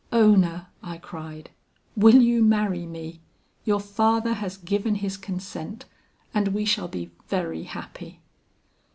"'Ona,' 0.11 0.67
I 0.81 0.97
cried, 0.97 1.51
'will 1.95 2.23
you 2.23 2.41
marry 2.41 2.87
me? 2.87 3.21
Your 3.65 3.79
father 3.79 4.33
has 4.33 4.57
given 4.57 4.95
his 4.95 5.15
consent, 5.15 5.85
and 6.33 6.47
we 6.47 6.65
shall 6.65 6.87
be 6.87 7.11
very 7.29 7.65
happy.' 7.65 8.19